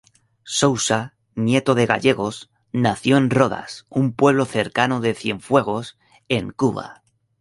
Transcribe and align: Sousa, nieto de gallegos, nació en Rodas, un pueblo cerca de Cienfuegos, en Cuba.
Sousa, 0.57 1.13
nieto 1.35 1.75
de 1.75 1.85
gallegos, 1.85 2.49
nació 2.71 3.17
en 3.17 3.29
Rodas, 3.29 3.85
un 3.89 4.13
pueblo 4.13 4.45
cerca 4.45 4.87
de 4.87 5.13
Cienfuegos, 5.13 5.95
en 6.27 6.49
Cuba. 6.49 7.03